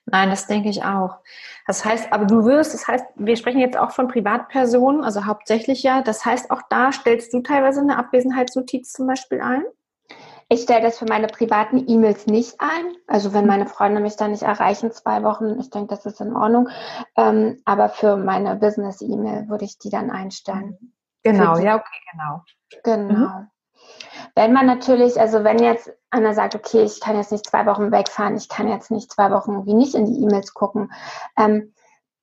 Nein, 0.06 0.30
das 0.30 0.46
denke 0.46 0.68
ich 0.68 0.84
auch. 0.84 1.18
Das 1.66 1.84
heißt, 1.84 2.12
aber 2.12 2.26
du 2.26 2.44
wirst, 2.44 2.74
das 2.74 2.86
heißt, 2.86 3.04
wir 3.16 3.36
sprechen 3.36 3.60
jetzt 3.60 3.76
auch 3.76 3.90
von 3.90 4.08
Privatpersonen, 4.08 5.02
also 5.02 5.26
hauptsächlich 5.26 5.82
ja. 5.82 6.02
Das 6.02 6.24
heißt, 6.24 6.50
auch 6.50 6.62
da 6.70 6.92
stellst 6.92 7.32
du 7.32 7.40
teilweise 7.40 7.80
eine 7.80 7.98
Abwesenheitsnotiz 7.98 8.92
zum 8.92 9.06
Beispiel 9.06 9.40
ein? 9.40 9.64
Ich 10.48 10.62
stelle 10.62 10.82
das 10.82 10.98
für 10.98 11.06
meine 11.06 11.26
privaten 11.26 11.88
E-Mails 11.88 12.28
nicht 12.28 12.60
ein. 12.60 12.94
Also 13.08 13.34
wenn 13.34 13.46
meine 13.46 13.66
Freunde 13.66 14.00
mich 14.00 14.16
da 14.16 14.28
nicht 14.28 14.44
erreichen, 14.44 14.92
zwei 14.92 15.24
Wochen, 15.24 15.58
ich 15.58 15.70
denke, 15.70 15.88
das 15.88 16.06
ist 16.06 16.20
in 16.20 16.36
Ordnung. 16.36 16.68
Ähm, 17.16 17.60
aber 17.64 17.88
für 17.88 18.16
meine 18.16 18.54
Business-E-Mail 18.54 19.48
würde 19.48 19.64
ich 19.64 19.78
die 19.78 19.90
dann 19.90 20.10
einstellen. 20.10 20.94
Genau, 21.24 21.58
ja, 21.58 21.74
okay, 21.74 22.00
genau. 22.12 22.44
Genau. 22.84 23.28
Mhm. 23.28 23.50
Wenn 24.34 24.52
man 24.52 24.66
natürlich, 24.66 25.18
also 25.20 25.44
wenn 25.44 25.58
jetzt 25.58 25.92
einer 26.10 26.34
sagt, 26.34 26.54
okay, 26.54 26.82
ich 26.82 27.00
kann 27.00 27.16
jetzt 27.16 27.32
nicht 27.32 27.46
zwei 27.46 27.66
Wochen 27.66 27.92
wegfahren, 27.92 28.36
ich 28.36 28.48
kann 28.48 28.68
jetzt 28.68 28.90
nicht 28.90 29.12
zwei 29.12 29.30
Wochen 29.30 29.66
wie 29.66 29.74
nicht 29.74 29.94
in 29.94 30.06
die 30.06 30.22
E-Mails 30.22 30.54
gucken. 30.54 30.92
Ähm, 31.38 31.72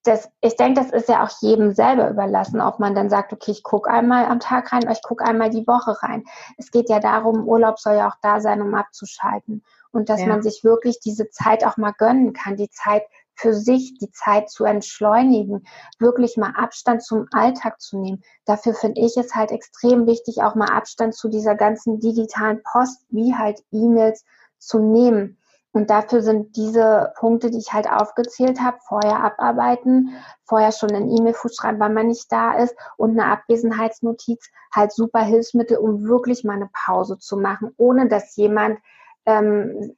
das, 0.03 0.29
ich 0.41 0.57
denke, 0.57 0.81
das 0.81 0.91
ist 0.91 1.07
ja 1.07 1.23
auch 1.23 1.31
jedem 1.41 1.73
selber 1.73 2.09
überlassen, 2.09 2.59
ob 2.59 2.79
man 2.79 2.93
dann 2.93 3.09
sagt, 3.09 3.31
okay, 3.31 3.51
ich 3.51 3.63
gucke 3.63 3.89
einmal 3.89 4.25
am 4.25 4.41
Tag 4.41 4.73
rein 4.73 4.83
oder 4.83 4.91
ich 4.91 5.01
gucke 5.01 5.23
einmal 5.23 5.49
die 5.49 5.65
Woche 5.65 5.95
rein. 6.03 6.25
Es 6.57 6.71
geht 6.71 6.89
ja 6.89 6.99
darum, 6.99 7.47
Urlaub 7.47 7.79
soll 7.79 7.95
ja 7.95 8.09
auch 8.09 8.17
da 8.21 8.41
sein, 8.41 8.61
um 8.61 8.75
abzuschalten. 8.75 9.63
Und 9.91 10.09
dass 10.09 10.21
ja. 10.21 10.27
man 10.27 10.41
sich 10.41 10.63
wirklich 10.63 10.99
diese 10.99 11.29
Zeit 11.29 11.65
auch 11.65 11.77
mal 11.77 11.93
gönnen 11.97 12.33
kann, 12.33 12.57
die 12.57 12.69
Zeit 12.69 13.03
für 13.35 13.53
sich 13.53 13.97
die 13.97 14.11
Zeit 14.11 14.49
zu 14.49 14.65
entschleunigen, 14.65 15.65
wirklich 15.99 16.37
mal 16.37 16.53
Abstand 16.55 17.03
zum 17.03 17.27
Alltag 17.31 17.81
zu 17.81 17.97
nehmen. 17.97 18.23
Dafür 18.45 18.73
finde 18.73 19.01
ich 19.01 19.17
es 19.17 19.35
halt 19.35 19.51
extrem 19.51 20.07
wichtig, 20.07 20.41
auch 20.41 20.55
mal 20.55 20.69
Abstand 20.69 21.15
zu 21.15 21.29
dieser 21.29 21.55
ganzen 21.55 21.99
digitalen 21.99 22.61
Post, 22.63 23.05
wie 23.09 23.35
halt 23.35 23.63
E-Mails 23.71 24.23
zu 24.59 24.79
nehmen. 24.79 25.37
Und 25.75 25.89
dafür 25.89 26.21
sind 26.21 26.55
diese 26.55 27.11
Punkte, 27.17 27.49
die 27.49 27.57
ich 27.57 27.73
halt 27.73 27.89
aufgezählt 27.89 28.61
habe, 28.61 28.77
vorher 28.87 29.23
abarbeiten, 29.23 30.11
vorher 30.45 30.71
schon 30.71 30.91
ein 30.91 31.09
E-Mail-Fuß 31.09 31.55
schreiben, 31.55 31.79
wann 31.79 31.95
man 31.95 32.07
nicht 32.07 32.31
da 32.31 32.53
ist 32.53 32.75
und 32.95 33.19
eine 33.19 33.31
Abwesenheitsnotiz 33.31 34.51
halt 34.71 34.91
super 34.91 35.21
Hilfsmittel, 35.21 35.77
um 35.77 36.07
wirklich 36.07 36.43
mal 36.43 36.53
eine 36.53 36.69
Pause 36.71 37.17
zu 37.17 37.37
machen, 37.37 37.73
ohne 37.77 38.07
dass 38.07 38.35
jemand 38.35 38.79
ähm, 39.25 39.75
äh, 39.81 39.93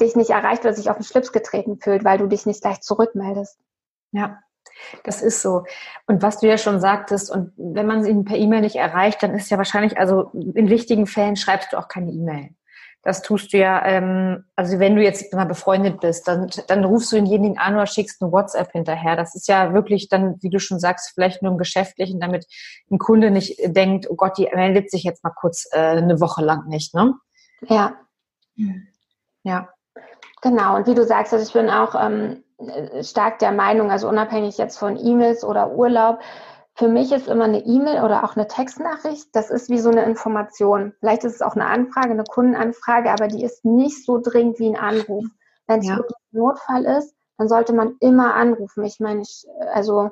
dich 0.00 0.16
nicht 0.16 0.30
erreicht 0.30 0.64
oder 0.64 0.74
sich 0.74 0.90
auf 0.90 0.96
den 0.96 1.04
Schlips 1.04 1.32
getreten 1.32 1.78
fühlt, 1.78 2.04
weil 2.04 2.18
du 2.18 2.26
dich 2.26 2.46
nicht 2.46 2.62
gleich 2.62 2.80
zurückmeldest. 2.80 3.58
Ja, 4.12 4.38
das 5.04 5.22
ist 5.22 5.42
so. 5.42 5.64
Und 6.06 6.22
was 6.22 6.40
du 6.40 6.48
ja 6.48 6.58
schon 6.58 6.80
sagtest, 6.80 7.30
und 7.30 7.52
wenn 7.56 7.86
man 7.86 8.04
ihn 8.04 8.24
per 8.24 8.36
E-Mail 8.36 8.60
nicht 8.60 8.76
erreicht, 8.76 9.22
dann 9.22 9.34
ist 9.34 9.50
ja 9.50 9.58
wahrscheinlich, 9.58 9.98
also 9.98 10.30
in 10.32 10.68
wichtigen 10.68 11.06
Fällen 11.06 11.36
schreibst 11.36 11.72
du 11.72 11.78
auch 11.78 11.88
keine 11.88 12.12
E-Mail. 12.12 12.50
Das 13.02 13.22
tust 13.22 13.52
du 13.52 13.58
ja, 13.58 13.86
ähm, 13.86 14.46
also 14.56 14.80
wenn 14.80 14.96
du 14.96 15.02
jetzt 15.02 15.32
mal 15.32 15.44
befreundet 15.44 16.00
bist, 16.00 16.26
dann, 16.26 16.50
dann 16.66 16.84
rufst 16.84 17.12
du 17.12 17.16
denjenigen 17.16 17.56
an 17.56 17.74
oder 17.74 17.86
schickst 17.86 18.20
eine 18.20 18.32
WhatsApp 18.32 18.72
hinterher. 18.72 19.14
Das 19.14 19.36
ist 19.36 19.46
ja 19.46 19.72
wirklich 19.72 20.08
dann, 20.08 20.42
wie 20.42 20.50
du 20.50 20.58
schon 20.58 20.80
sagst, 20.80 21.12
vielleicht 21.14 21.40
nur 21.40 21.52
im 21.52 21.58
Geschäftlichen, 21.58 22.18
damit 22.18 22.46
ein 22.90 22.98
Kunde 22.98 23.30
nicht 23.30 23.60
denkt, 23.64 24.10
oh 24.10 24.16
Gott, 24.16 24.38
die 24.38 24.48
meldet 24.52 24.90
sich 24.90 25.04
jetzt 25.04 25.22
mal 25.22 25.30
kurz 25.30 25.68
äh, 25.70 25.78
eine 25.78 26.20
Woche 26.20 26.44
lang 26.44 26.66
nicht, 26.66 26.94
ne? 26.94 27.14
Ja. 27.68 27.94
Ja. 29.46 29.68
Genau, 30.42 30.76
und 30.76 30.86
wie 30.86 30.94
du 30.94 31.04
sagst, 31.04 31.32
also 31.32 31.44
ich 31.46 31.52
bin 31.52 31.70
auch 31.70 31.94
ähm, 31.94 32.42
stark 33.02 33.38
der 33.38 33.52
Meinung, 33.52 33.90
also 33.90 34.08
unabhängig 34.08 34.58
jetzt 34.58 34.76
von 34.76 34.96
E-Mails 34.96 35.44
oder 35.44 35.72
Urlaub, 35.72 36.18
für 36.74 36.88
mich 36.88 37.10
ist 37.12 37.28
immer 37.28 37.44
eine 37.44 37.64
E-Mail 37.64 38.02
oder 38.02 38.22
auch 38.24 38.36
eine 38.36 38.48
Textnachricht, 38.48 39.28
das 39.32 39.50
ist 39.50 39.70
wie 39.70 39.78
so 39.78 39.88
eine 39.88 40.04
Information. 40.04 40.92
Vielleicht 40.98 41.24
ist 41.24 41.36
es 41.36 41.42
auch 41.42 41.54
eine 41.54 41.66
Anfrage, 41.66 42.10
eine 42.10 42.24
Kundenanfrage, 42.24 43.10
aber 43.10 43.28
die 43.28 43.42
ist 43.44 43.64
nicht 43.64 44.04
so 44.04 44.20
dringend 44.20 44.58
wie 44.58 44.68
ein 44.68 44.76
Anruf. 44.76 45.24
Wenn 45.66 45.80
es 45.80 45.86
ja. 45.86 45.96
wirklich 45.96 46.16
ein 46.32 46.38
Notfall 46.38 46.84
ist, 46.84 47.14
dann 47.38 47.48
sollte 47.48 47.72
man 47.72 47.96
immer 48.00 48.34
anrufen. 48.34 48.84
Ich 48.84 49.00
meine, 49.00 49.22
ich, 49.22 49.46
also 49.72 50.10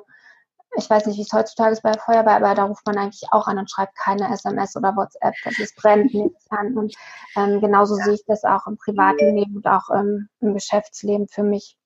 ich 0.77 0.89
weiß 0.89 1.05
nicht, 1.05 1.17
wie 1.17 1.21
es 1.21 1.33
heutzutage 1.33 1.73
ist 1.73 1.83
bei 1.83 1.91
der 1.91 2.01
Feuerwehr, 2.01 2.35
aber 2.35 2.55
da 2.55 2.65
ruft 2.65 2.85
man 2.85 2.97
eigentlich 2.97 3.23
auch 3.31 3.47
an 3.47 3.57
und 3.57 3.69
schreibt 3.69 3.95
keine 3.97 4.31
SMS 4.33 4.75
oder 4.75 4.95
WhatsApp. 4.95 5.33
Das 5.43 5.59
ist 5.59 5.75
brennt 5.75 6.13
nichts 6.13 6.45
an. 6.49 6.77
Und 6.77 6.95
ähm, 7.35 7.61
genauso 7.61 7.97
ja. 7.97 8.05
sehe 8.05 8.13
ich 8.15 8.25
das 8.25 8.43
auch 8.43 8.67
im 8.67 8.77
privaten 8.77 9.35
Leben 9.35 9.57
und 9.57 9.67
auch 9.67 9.89
ähm, 9.93 10.29
im 10.41 10.53
Geschäftsleben 10.53 11.27
für 11.27 11.43
mich. 11.43 11.77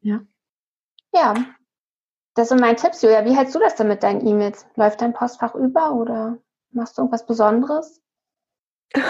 Ja. 0.00 0.20
Ja, 1.12 1.34
das 2.34 2.50
sind 2.50 2.60
meine 2.60 2.76
Tipps, 2.76 3.02
Julia. 3.02 3.24
Wie 3.24 3.36
hältst 3.36 3.54
du 3.54 3.58
das 3.58 3.74
denn 3.74 3.88
mit 3.88 4.02
deinen 4.02 4.26
E-Mails? 4.26 4.66
Läuft 4.76 5.00
dein 5.00 5.12
Postfach 5.12 5.54
über 5.54 5.92
oder 5.94 6.38
machst 6.70 6.96
du 6.96 7.02
irgendwas 7.02 7.26
Besonderes? 7.26 8.00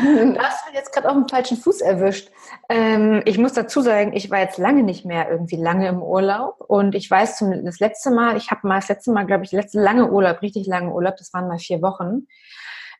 Du 0.00 0.38
hast 0.38 0.64
jetzt 0.74 0.92
gerade 0.92 1.08
auf 1.08 1.14
dem 1.14 1.28
falschen 1.28 1.56
Fuß 1.56 1.80
erwischt. 1.80 2.30
Ähm, 2.68 3.22
ich 3.24 3.36
muss 3.36 3.52
dazu 3.52 3.80
sagen, 3.80 4.12
ich 4.14 4.30
war 4.30 4.38
jetzt 4.38 4.58
lange 4.58 4.82
nicht 4.84 5.04
mehr 5.04 5.28
irgendwie 5.28 5.56
lange 5.56 5.88
im 5.88 6.02
Urlaub 6.02 6.60
und 6.68 6.94
ich 6.94 7.10
weiß 7.10 7.38
zum 7.38 7.64
das 7.64 7.80
letzte 7.80 8.10
Mal, 8.10 8.36
ich 8.36 8.50
habe 8.50 8.66
mal 8.66 8.76
das 8.76 8.88
letzte 8.88 9.10
Mal, 9.12 9.26
glaube 9.26 9.44
ich, 9.44 9.52
letzte 9.52 9.80
lange 9.80 10.10
Urlaub, 10.10 10.40
richtig 10.40 10.66
lange 10.66 10.92
Urlaub, 10.92 11.16
das 11.16 11.32
waren 11.32 11.48
mal 11.48 11.58
vier 11.58 11.82
Wochen. 11.82 12.26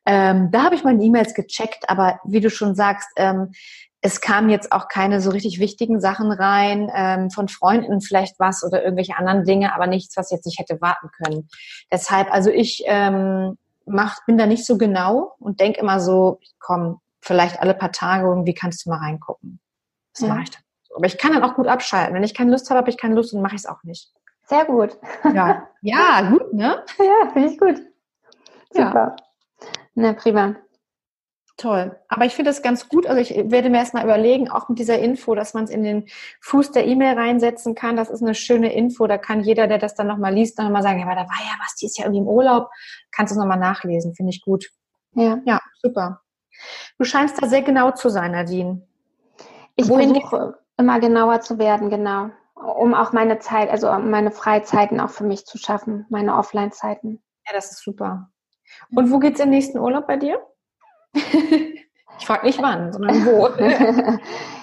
Ähm, 0.05 0.49
da 0.51 0.63
habe 0.63 0.75
ich 0.75 0.83
meine 0.83 1.01
E-Mails 1.03 1.33
gecheckt, 1.33 1.89
aber 1.89 2.19
wie 2.25 2.41
du 2.41 2.49
schon 2.49 2.75
sagst, 2.75 3.09
ähm, 3.15 3.51
es 4.01 4.21
kamen 4.21 4.49
jetzt 4.49 4.71
auch 4.71 4.87
keine 4.87 5.19
so 5.19 5.29
richtig 5.29 5.59
wichtigen 5.59 5.99
Sachen 5.99 6.31
rein, 6.31 6.89
ähm, 6.93 7.29
von 7.31 7.47
Freunden 7.49 8.01
vielleicht 8.01 8.39
was 8.39 8.63
oder 8.63 8.83
irgendwelche 8.83 9.17
anderen 9.17 9.43
Dinge, 9.43 9.75
aber 9.75 9.87
nichts, 9.87 10.15
was 10.15 10.31
jetzt 10.31 10.45
nicht 10.45 10.59
hätte 10.59 10.81
warten 10.81 11.09
können. 11.21 11.49
Deshalb, 11.91 12.31
also 12.31 12.49
ich 12.49 12.83
ähm, 12.87 13.57
mach, 13.89 14.25
bin 14.25 14.37
da 14.37 14.45
nicht 14.45 14.65
so 14.65 14.77
genau 14.77 15.35
und 15.39 15.59
denke 15.59 15.79
immer 15.79 15.99
so, 15.99 16.39
komm, 16.59 16.99
vielleicht 17.21 17.59
alle 17.59 17.73
paar 17.73 17.91
Tage 17.91 18.27
irgendwie 18.27 18.53
kannst 18.53 18.85
du 18.85 18.89
mal 18.89 18.99
reingucken. 18.99 19.59
Das 20.13 20.21
ja. 20.21 20.29
mache 20.29 20.43
ich 20.43 20.51
dann. 20.51 20.63
Aber 20.95 21.05
ich 21.05 21.17
kann 21.17 21.33
dann 21.33 21.43
auch 21.43 21.55
gut 21.55 21.67
abschalten. 21.67 22.15
Wenn 22.15 22.23
ich 22.23 22.33
keine 22.33 22.51
Lust 22.51 22.69
habe, 22.69 22.79
habe 22.79 22.89
ich 22.89 22.97
keine 22.97 23.15
Lust 23.15 23.33
und 23.33 23.41
mache 23.41 23.55
ich 23.55 23.61
es 23.61 23.67
auch 23.67 23.83
nicht. 23.83 24.11
Sehr 24.47 24.65
gut. 24.65 24.97
Ja, 25.33 25.67
ja 25.81 26.29
gut, 26.29 26.53
ne? 26.53 26.83
Ja, 26.97 27.29
finde 27.31 27.49
ich 27.49 27.59
gut. 27.59 27.81
Super. 28.71 29.15
Ja. 29.15 29.67
Na, 29.93 30.13
prima. 30.13 30.55
Toll. 31.59 31.99
Aber 32.07 32.23
ich 32.23 32.35
finde 32.35 32.51
das 32.51 32.61
ganz 32.61 32.87
gut. 32.87 33.05
Also 33.05 33.19
ich 33.19 33.35
werde 33.51 33.69
mir 33.69 33.79
erstmal 33.79 34.05
überlegen, 34.05 34.49
auch 34.49 34.69
mit 34.69 34.79
dieser 34.79 34.97
Info, 34.97 35.35
dass 35.35 35.53
man 35.53 35.65
es 35.65 35.69
in 35.69 35.83
den 35.83 36.07
Fuß 36.39 36.71
der 36.71 36.87
E-Mail 36.87 37.15
reinsetzen 37.15 37.75
kann. 37.75 37.97
Das 37.97 38.09
ist 38.09 38.21
eine 38.21 38.33
schöne 38.33 38.71
Info. 38.71 39.07
Da 39.07 39.17
kann 39.17 39.41
jeder, 39.41 39.67
der 39.67 39.77
das 39.77 39.93
dann 39.93 40.07
nochmal 40.07 40.33
liest, 40.33 40.57
dann 40.57 40.67
nochmal 40.67 40.83
sagen, 40.83 40.99
ja, 40.99 41.05
aber 41.05 41.15
da 41.15 41.23
war 41.23 41.41
ja 41.41 41.51
was, 41.61 41.75
die 41.75 41.87
ist 41.87 41.97
ja 41.97 42.05
irgendwie 42.05 42.21
im 42.21 42.27
Urlaub. 42.29 42.69
Kannst 43.11 43.31
du 43.31 43.33
es 43.33 43.39
nochmal 43.39 43.59
nachlesen. 43.59 44.15
Finde 44.15 44.29
ich 44.29 44.41
gut. 44.41 44.69
Ja. 45.15 45.39
Ja, 45.43 45.59
super. 45.81 46.21
Du 46.97 47.03
scheinst 47.03 47.43
da 47.43 47.47
sehr 47.49 47.61
genau 47.61 47.91
zu 47.91 48.07
sein, 48.07 48.31
Nadine. 48.31 48.87
Ich 49.75 49.89
Wohin 49.89 50.11
versuche 50.11 50.59
immer 50.77 51.01
genauer 51.01 51.41
zu 51.41 51.59
werden, 51.59 51.89
genau. 51.89 52.29
Um 52.55 52.93
auch 52.93 53.11
meine 53.11 53.39
Zeit, 53.39 53.69
also 53.69 53.91
meine 53.99 54.31
Freizeiten 54.31 55.01
auch 55.01 55.09
für 55.09 55.25
mich 55.25 55.45
zu 55.45 55.57
schaffen, 55.57 56.05
meine 56.09 56.37
Offline-Zeiten. 56.37 57.21
Ja, 57.45 57.53
das 57.53 57.71
ist 57.71 57.83
super. 57.83 58.29
Und 58.95 59.11
wo 59.11 59.19
geht's 59.19 59.41
im 59.41 59.49
nächsten 59.49 59.77
Urlaub 59.77 60.07
bei 60.07 60.15
dir? 60.15 60.39
Ich 61.13 62.25
frage 62.25 62.45
nicht 62.45 62.61
wann, 62.61 62.91
sondern 62.91 63.25
wo. 63.25 63.47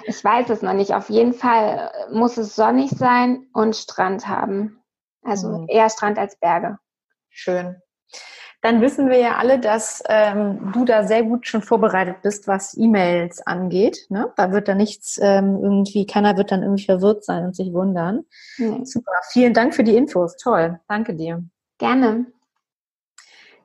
ich 0.07 0.23
weiß 0.23 0.51
es 0.51 0.63
noch 0.63 0.75
nicht. 0.75 0.95
Auf 0.95 1.09
jeden 1.09 1.33
Fall 1.33 1.91
muss 2.13 2.37
es 2.37 2.55
sonnig 2.55 2.91
sein 2.91 3.47
und 3.53 3.75
Strand 3.75 4.29
haben. 4.29 4.83
Also 5.23 5.49
mhm. 5.49 5.67
eher 5.69 5.89
Strand 5.91 6.19
als 6.19 6.37
Berge. 6.39 6.79
Schön. 7.31 7.77
Dann 8.63 8.81
wissen 8.81 9.09
wir 9.09 9.19
ja 9.19 9.37
alle, 9.37 9.59
dass 9.59 10.03
ähm, 10.09 10.73
du 10.73 10.85
da 10.85 11.07
sehr 11.07 11.23
gut 11.23 11.47
schon 11.47 11.63
vorbereitet 11.63 12.17
bist, 12.23 12.49
was 12.49 12.77
E-Mails 12.77 13.47
angeht. 13.47 14.07
Ne? 14.09 14.33
Da 14.37 14.51
wird 14.53 14.69
da 14.69 14.75
nichts 14.75 15.19
ähm, 15.23 15.59
irgendwie, 15.63 16.07
keiner 16.07 16.37
wird 16.37 16.51
dann 16.51 16.63
irgendwie 16.63 16.85
verwirrt 16.85 17.25
sein 17.25 17.45
und 17.45 17.55
sich 17.55 17.73
wundern. 17.73 18.25
Mhm. 18.59 18.85
Super. 18.85 19.13
Vielen 19.31 19.55
Dank 19.55 19.75
für 19.75 19.85
die 19.85 19.97
Infos. 19.97 20.37
Toll. 20.37 20.81
Danke 20.89 21.15
dir. 21.15 21.45
Gerne. 21.79 22.27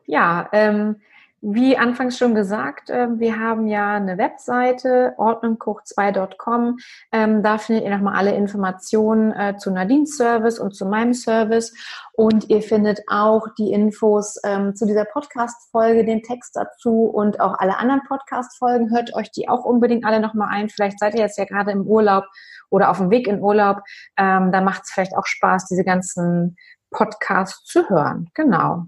Ja, 0.05 0.49
ähm, 0.51 1.01
wie 1.41 1.75
anfangs 1.75 2.19
schon 2.19 2.35
gesagt, 2.35 2.89
ähm, 2.91 3.19
wir 3.19 3.39
haben 3.39 3.67
ja 3.67 3.95
eine 3.95 4.19
Webseite, 4.19 5.15
ordnungkoch2.com. 5.17 6.77
Ähm, 7.11 7.41
da 7.41 7.57
findet 7.57 7.83
ihr 7.83 7.89
nochmal 7.89 8.15
alle 8.15 8.35
Informationen 8.35 9.31
äh, 9.31 9.57
zu 9.57 9.71
Nadines 9.71 10.17
Service 10.17 10.59
und 10.59 10.75
zu 10.75 10.85
meinem 10.85 11.15
Service. 11.15 11.73
Und 12.13 12.49
ihr 12.49 12.61
findet 12.61 13.01
auch 13.07 13.47
die 13.57 13.71
Infos 13.71 14.39
ähm, 14.43 14.75
zu 14.75 14.85
dieser 14.85 15.05
Podcast-Folge, 15.05 16.05
den 16.05 16.21
Text 16.21 16.55
dazu 16.55 17.05
und 17.05 17.39
auch 17.39 17.57
alle 17.57 17.77
anderen 17.77 18.03
Podcast-Folgen. 18.07 18.91
Hört 18.91 19.15
euch 19.15 19.31
die 19.31 19.49
auch 19.49 19.65
unbedingt 19.65 20.05
alle 20.05 20.19
nochmal 20.19 20.49
ein. 20.51 20.69
Vielleicht 20.69 20.99
seid 20.99 21.15
ihr 21.15 21.21
jetzt 21.21 21.39
ja 21.39 21.45
gerade 21.45 21.71
im 21.71 21.87
Urlaub 21.87 22.25
oder 22.69 22.91
auf 22.91 22.97
dem 22.99 23.09
Weg 23.09 23.27
in 23.27 23.41
Urlaub. 23.41 23.79
da 24.15 24.61
macht 24.61 24.83
es 24.83 24.91
vielleicht 24.91 25.17
auch 25.17 25.25
Spaß, 25.25 25.65
diese 25.65 25.83
ganzen 25.83 26.55
Podcasts 26.91 27.65
zu 27.65 27.89
hören. 27.89 28.29
Genau. 28.33 28.85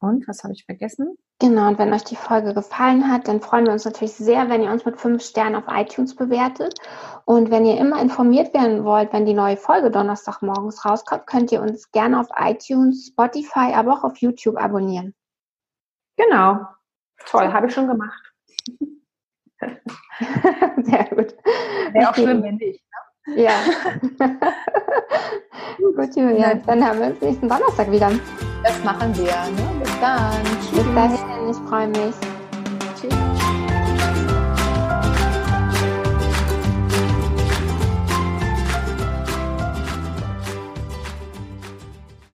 Und 0.00 0.26
was 0.26 0.42
habe 0.42 0.54
ich 0.54 0.64
vergessen? 0.64 1.16
Genau, 1.40 1.66
und 1.66 1.78
wenn 1.78 1.92
euch 1.92 2.04
die 2.04 2.14
Folge 2.14 2.54
gefallen 2.54 3.10
hat, 3.10 3.26
dann 3.26 3.40
freuen 3.40 3.66
wir 3.66 3.72
uns 3.72 3.84
natürlich 3.84 4.12
sehr, 4.14 4.48
wenn 4.48 4.62
ihr 4.62 4.70
uns 4.70 4.84
mit 4.84 5.00
fünf 5.00 5.22
Sternen 5.22 5.56
auf 5.56 5.64
iTunes 5.68 6.14
bewertet. 6.14 6.78
Und 7.24 7.50
wenn 7.50 7.66
ihr 7.66 7.76
immer 7.76 8.00
informiert 8.00 8.54
werden 8.54 8.84
wollt, 8.84 9.12
wenn 9.12 9.26
die 9.26 9.34
neue 9.34 9.56
Folge 9.56 9.90
Donnerstagmorgens 9.90 10.84
rauskommt, 10.84 11.26
könnt 11.26 11.50
ihr 11.50 11.60
uns 11.60 11.90
gerne 11.90 12.20
auf 12.20 12.28
iTunes, 12.38 13.08
Spotify, 13.08 13.72
aber 13.74 13.94
auch 13.94 14.04
auf 14.04 14.18
YouTube 14.18 14.56
abonnieren. 14.56 15.12
Genau. 16.16 16.60
Toll, 17.26 17.52
habe 17.52 17.66
ich 17.66 17.74
schon 17.74 17.88
gemacht. 17.88 18.22
sehr 20.82 21.04
gut. 21.06 21.34
Wäre 21.92 22.10
auch 22.10 22.14
schlimm, 22.14 22.42
wenn 22.44 22.56
nicht. 22.56 22.80
Ne? 23.26 23.42
Ja. 23.42 23.54
gut, 25.96 26.14
Julia. 26.14 26.54
Dann 26.54 26.86
haben 26.86 27.00
wir 27.00 27.06
uns 27.08 27.20
nächsten 27.20 27.48
Donnerstag 27.48 27.90
wieder. 27.90 28.12
Das 28.62 28.84
machen 28.84 29.16
wir. 29.16 29.24
Ne? 29.24 29.83
Bis 30.04 30.10
dann. 30.10 30.42
Bis 30.74 30.94
dahin, 30.94 31.50
ich 31.50 31.56
freue 31.66 31.88
mich. 31.88 32.14
Tschüss. 33.00 33.33